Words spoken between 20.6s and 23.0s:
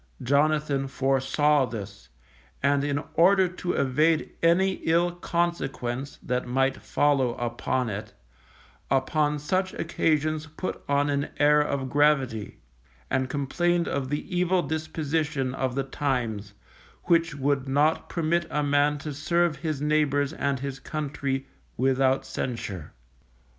his country without censure.